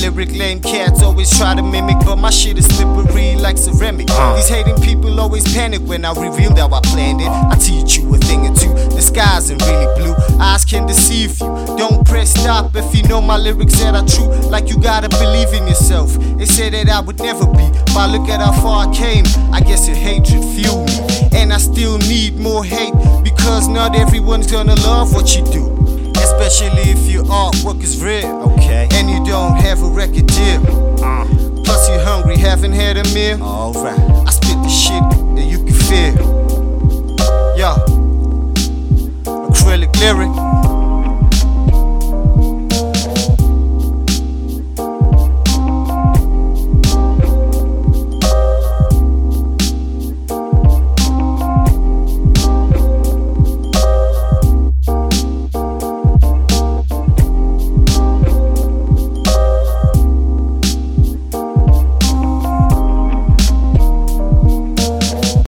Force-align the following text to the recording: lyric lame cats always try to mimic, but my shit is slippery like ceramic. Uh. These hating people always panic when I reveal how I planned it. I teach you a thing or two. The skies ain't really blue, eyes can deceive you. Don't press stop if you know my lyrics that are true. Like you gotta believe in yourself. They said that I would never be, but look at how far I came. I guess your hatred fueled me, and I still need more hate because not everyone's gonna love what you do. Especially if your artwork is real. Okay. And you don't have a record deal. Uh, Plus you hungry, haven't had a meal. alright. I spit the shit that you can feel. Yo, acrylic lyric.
lyric 0.00 0.32
lame 0.36 0.60
cats 0.60 1.02
always 1.02 1.30
try 1.36 1.54
to 1.54 1.62
mimic, 1.62 1.98
but 2.04 2.16
my 2.16 2.30
shit 2.30 2.58
is 2.58 2.66
slippery 2.66 3.36
like 3.36 3.56
ceramic. 3.58 4.08
Uh. 4.10 4.36
These 4.36 4.48
hating 4.48 4.76
people 4.82 5.18
always 5.20 5.44
panic 5.54 5.80
when 5.82 6.04
I 6.04 6.12
reveal 6.12 6.54
how 6.54 6.72
I 6.72 6.80
planned 6.80 7.20
it. 7.20 7.28
I 7.28 7.56
teach 7.56 7.96
you 7.96 8.14
a 8.14 8.18
thing 8.18 8.46
or 8.46 8.54
two. 8.54 8.72
The 8.94 9.00
skies 9.00 9.50
ain't 9.50 9.62
really 9.62 9.86
blue, 9.96 10.14
eyes 10.40 10.64
can 10.64 10.86
deceive 10.86 11.40
you. 11.40 11.76
Don't 11.76 12.06
press 12.06 12.30
stop 12.30 12.74
if 12.74 12.94
you 12.94 13.02
know 13.08 13.20
my 13.20 13.36
lyrics 13.36 13.78
that 13.80 13.94
are 13.94 14.06
true. 14.06 14.28
Like 14.48 14.68
you 14.68 14.78
gotta 14.78 15.08
believe 15.08 15.52
in 15.52 15.66
yourself. 15.66 16.14
They 16.38 16.46
said 16.46 16.72
that 16.74 16.88
I 16.88 17.00
would 17.00 17.18
never 17.18 17.46
be, 17.46 17.68
but 17.94 18.10
look 18.10 18.28
at 18.28 18.40
how 18.40 18.52
far 18.62 18.88
I 18.88 18.94
came. 18.94 19.24
I 19.52 19.60
guess 19.60 19.88
your 19.88 19.96
hatred 19.96 20.42
fueled 20.54 20.86
me, 20.86 20.98
and 21.32 21.52
I 21.52 21.58
still 21.58 21.98
need 21.98 22.36
more 22.36 22.64
hate 22.64 22.94
because 23.24 23.68
not 23.68 23.96
everyone's 23.96 24.50
gonna 24.50 24.76
love 24.76 25.12
what 25.12 25.36
you 25.36 25.44
do. 25.46 25.75
Especially 26.26 26.90
if 26.90 27.08
your 27.10 27.24
artwork 27.24 27.82
is 27.82 28.02
real. 28.02 28.42
Okay. 28.52 28.88
And 28.92 29.08
you 29.10 29.24
don't 29.24 29.56
have 29.56 29.82
a 29.82 29.88
record 29.88 30.26
deal. 30.26 30.62
Uh, 31.02 31.24
Plus 31.64 31.88
you 31.88 31.98
hungry, 32.00 32.36
haven't 32.36 32.72
had 32.72 32.96
a 32.96 33.04
meal. 33.14 33.42
alright. 33.42 33.98
I 34.26 34.30
spit 34.30 34.56
the 34.62 34.68
shit 34.68 35.02
that 35.36 35.44
you 35.44 35.58
can 35.58 35.74
feel. 35.88 36.16
Yo, 37.56 37.74
acrylic 39.50 39.94
lyric. 40.00 40.65